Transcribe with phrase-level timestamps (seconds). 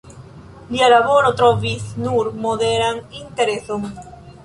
[0.71, 3.91] Lia laboro trovis nur moderan intereson.